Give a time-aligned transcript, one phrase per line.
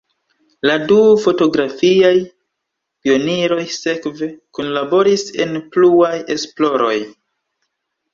[0.67, 0.95] La du
[1.25, 2.13] fotografiaj
[3.07, 6.95] pioniroj sekve kunlaboris en pluaj esploroj.